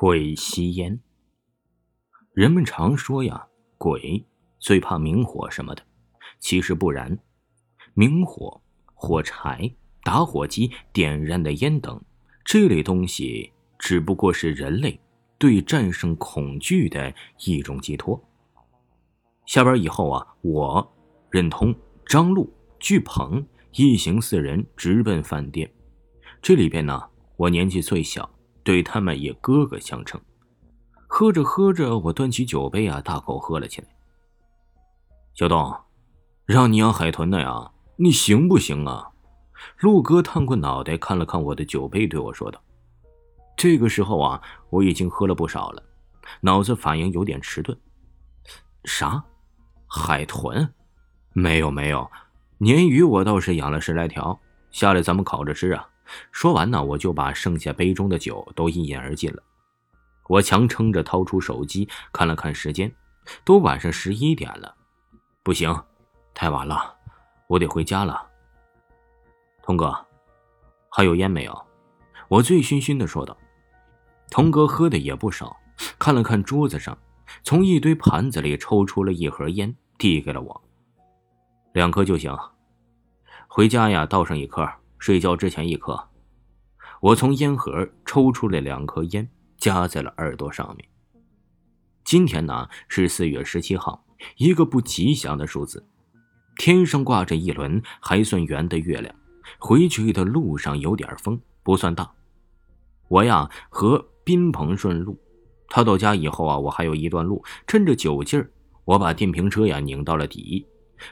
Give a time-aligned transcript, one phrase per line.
[0.00, 1.00] 鬼吸烟。
[2.32, 4.24] 人们常说呀，鬼
[4.60, 5.82] 最怕明火什么的，
[6.38, 7.18] 其实不然。
[7.94, 8.62] 明火、
[8.94, 9.68] 火柴、
[10.04, 12.00] 打火机点燃的烟等
[12.44, 15.00] 这类东西，只不过是人类
[15.36, 17.12] 对战胜恐惧的
[17.44, 18.24] 一种寄托。
[19.46, 20.96] 下班以后啊，我、
[21.28, 21.74] 任通、
[22.06, 25.68] 张璐、巨鹏一行四人直奔饭店。
[26.40, 27.02] 这里边呢，
[27.36, 28.32] 我年纪最小。
[28.68, 30.20] 对他们也哥哥相称，
[31.06, 33.88] 喝着喝着，我端起酒杯啊，大口喝了起来。
[35.32, 35.74] 小东，
[36.44, 39.08] 让你养海豚的呀，你行不行啊？
[39.78, 42.62] 陆哥探过脑袋看了看我的酒杯，对我说道
[43.56, 45.82] ：“这个时候啊，我已经喝了不少了，
[46.42, 47.74] 脑子反应有点迟钝。
[48.84, 49.24] 啥？
[49.86, 50.74] 海豚？
[51.32, 52.06] 没有没有，
[52.58, 54.38] 鲶鱼我倒是养了十来条，
[54.70, 55.88] 下来咱们烤着吃啊。”
[56.30, 59.42] 说完呢，我就把剩下杯中的酒都一饮而尽了。
[60.28, 62.94] 我强撑着掏出手机看了看时间，
[63.44, 64.74] 都晚上十一点了，
[65.42, 65.74] 不行，
[66.34, 66.94] 太晚了，
[67.46, 68.26] 我得回家了。
[69.62, 69.94] 童哥，
[70.90, 71.66] 还有烟没有？
[72.28, 73.36] 我醉醺醺的说道。
[74.30, 75.56] 童哥喝的也不少，
[75.98, 76.96] 看了看桌子上，
[77.42, 80.62] 从一堆盘子里抽出了一盒烟，递给了我。
[81.72, 82.36] 两颗就行，
[83.46, 84.68] 回家呀，倒上一颗。
[84.98, 86.08] 睡觉之前一颗，
[87.00, 90.88] 我从烟盒抽出来两颗烟，夹在了耳朵上面。
[92.04, 94.04] 今天呢是四月十七号，
[94.36, 95.86] 一个不吉祥的数字。
[96.56, 99.14] 天上挂着一轮还算圆的月亮，
[99.58, 102.10] 回去的路上有点风，不算大。
[103.06, 105.16] 我呀和宾朋顺路，
[105.68, 107.44] 他到家以后啊，我还有一段路。
[107.66, 108.50] 趁着酒劲儿，
[108.84, 110.66] 我把电瓶车呀拧到了底。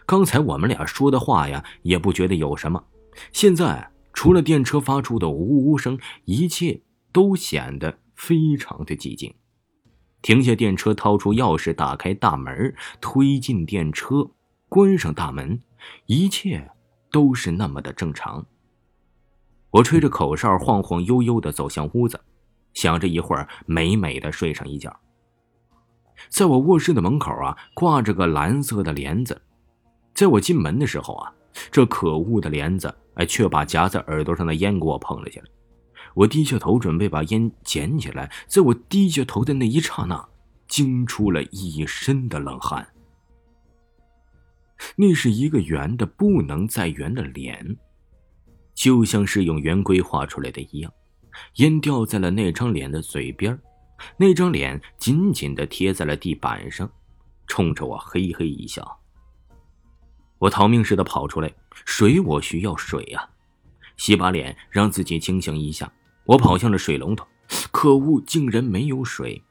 [0.05, 2.83] 刚才我们俩说的话呀，也不觉得有什么。
[3.33, 9.35] 现在除了电车发出的呜呜声，一切都显得非常的寂静。
[10.23, 14.31] 停下电车，掏出钥匙，打开大门，推进电车，
[14.69, 15.61] 关上大门，
[16.07, 16.73] 一切
[17.11, 18.45] 都是那么的正常。
[19.71, 22.19] 我吹着口哨，晃晃悠悠的走向屋子，
[22.73, 24.99] 想着一会儿美美的睡上一觉。
[26.29, 29.43] 在我卧室的门口啊，挂着个蓝色的帘子，
[30.15, 31.33] 在我进门的时候啊。
[31.71, 35.47] 这可恶的帘子，哎，却把夹在耳朵上的烟给我碰了下来。
[36.15, 40.29] 我低下头准备把烟捡起来，在我低下头的那一刹那，
[40.67, 42.87] 惊出了一身的冷汗。
[44.97, 47.77] 那是一个圆的不能再圆的脸，
[48.75, 50.93] 就像是用圆规画出来的一样。
[51.57, 53.59] 烟掉在了那张脸的嘴边，
[54.17, 56.91] 那张脸紧紧的贴在了地板上，
[57.47, 58.99] 冲着我嘿嘿一笑。
[60.39, 61.53] 我逃命似的跑出来，
[61.85, 63.29] 水，我需要水呀！
[63.97, 65.91] 洗把脸，让自己清醒一下。
[66.25, 67.27] 我跑向了水龙头，
[67.71, 69.43] 可恶，竟然没有水！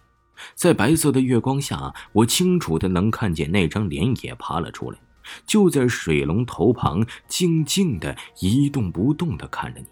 [0.53, 5.00] 在白色的月光下，我清楚的能看见那张脸也爬了出来，
[5.47, 9.88] 就在水龙头旁，静静的一动不动的看着你。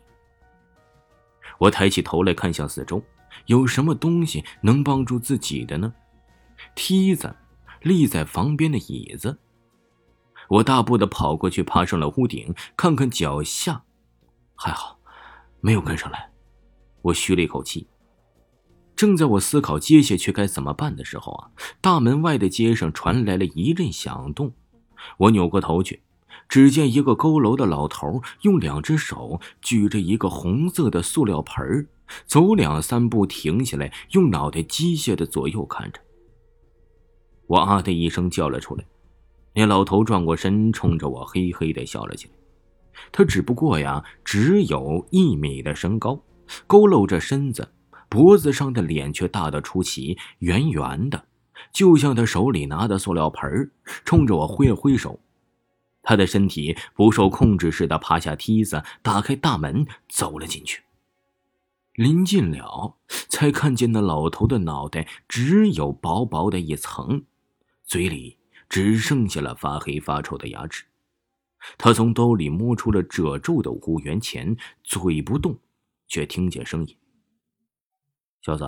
[1.58, 3.02] 我抬起头来看向四周，
[3.46, 5.94] 有什么东西能帮助自己的呢？
[6.76, 7.34] 梯子，
[7.82, 9.40] 立在房边的椅子。
[10.50, 13.84] 我大步的跑过去，爬上了屋顶，看看脚下，
[14.56, 15.00] 还好，
[15.62, 16.30] 没有跟上来。
[17.02, 17.88] 我吁了一口气。
[18.96, 21.50] 正在我思考接下去该怎么办的时候啊，
[21.82, 24.54] 大门外的街上传来了一阵响动。
[25.18, 26.04] 我扭过头去，
[26.48, 31.88] 只见一个佝偻的老头用两只手举着一个红色的塑料盆
[32.28, 36.00] 走两三步停下来，用脑袋机械的左右看着。
[37.48, 38.86] 我啊的一声叫了出来。
[39.56, 42.34] 那老头转过身，冲着我嘿嘿的笑了起来。
[43.12, 46.20] 他只不过呀，只有一米的身高，
[46.68, 47.72] 佝偻着身子，
[48.10, 51.26] 脖子上的脸却大得出奇，圆圆的，
[51.72, 53.72] 就像他手里拿的塑料盆
[54.06, 55.20] 冲着我挥了挥手。
[56.02, 60.82] 他的身体不受控制似的爬下梯子，打开大门，走了进去。
[61.94, 62.96] 临近了，
[63.30, 67.24] 才看见那老头的脑袋只有薄薄的一层，
[67.84, 68.38] 嘴里。
[68.74, 70.84] 只剩下了发黑发臭的牙齿，
[71.78, 75.60] 他从兜里摸出了褶皱的五元钱，嘴不动，
[76.08, 76.98] 却听见声音
[78.42, 78.68] ：“小子，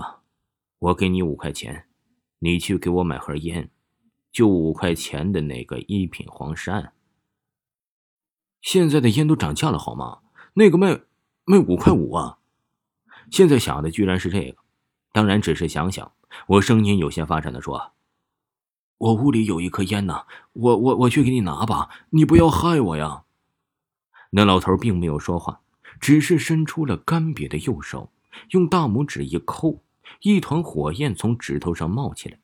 [0.78, 1.88] 我给你五块钱，
[2.38, 3.72] 你去给我买盒烟，
[4.32, 6.94] 就五块钱的那个一品黄山。
[8.62, 10.20] 现在的烟都涨价了，好吗？
[10.54, 11.02] 那个卖
[11.46, 12.38] 卖五块五啊！
[13.32, 14.58] 现在想的居然是这个，
[15.12, 16.14] 当然只是想想。
[16.46, 17.94] 我声音有些发颤的说。”
[18.98, 23.24] 我屋里有一颗烟呢，我我我去给你拿吧，你不要害我呀。
[24.32, 25.62] 那老头并没有说话，
[26.00, 28.12] 只是伸出了干瘪的右手，
[28.52, 29.84] 用大拇指一抠，
[30.22, 32.40] 一团火焰从指头上冒起来。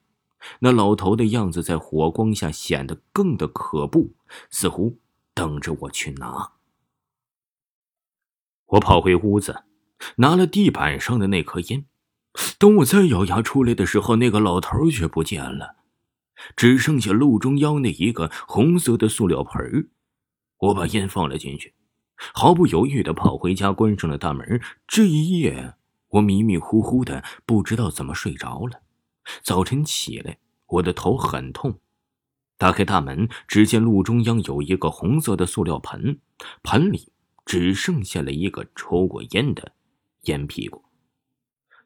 [0.59, 4.13] 那老头的样子在火光下显得更的可怖，
[4.49, 4.97] 似乎
[5.33, 6.53] 等着我去拿。
[8.65, 9.63] 我跑回屋子，
[10.17, 11.85] 拿了地板上的那颗烟。
[12.57, 15.75] 等我再咬牙出来的时候，那个老头却不见了，
[16.55, 19.89] 只剩下路中央那一个红色的塑料盆
[20.57, 21.73] 我把烟放了进去，
[22.15, 24.61] 毫不犹豫的跑回家，关上了大门。
[24.87, 25.73] 这一夜，
[26.09, 28.81] 我迷迷糊糊的，不知道怎么睡着了。
[29.43, 31.79] 早晨起来，我的头很痛。
[32.57, 36.19] 打开大门，只见路中央有一个红色的塑料盆，
[36.61, 37.11] 盆里
[37.43, 39.71] 只剩下了一个抽过烟的
[40.25, 40.83] 烟屁股。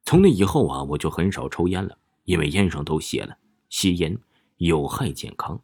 [0.04, 3.38] 从那以后啊，我就很少抽烟了，因为烟上都写了
[3.70, 4.18] 吸烟
[4.58, 5.60] 有害健康。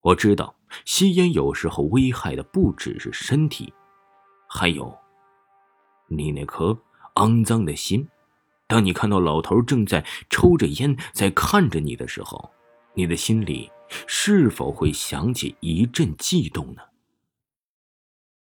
[0.00, 0.54] 我知道
[0.84, 3.72] 吸烟有时候危害的不只是身体，
[4.48, 4.96] 还有
[6.06, 6.78] 你那颗
[7.14, 8.08] 肮脏的心。
[8.66, 12.50] 当你看到老头正在抽着烟，在看着你的时候，
[12.94, 13.70] 你的心里
[14.06, 16.82] 是否会想起一阵悸动呢？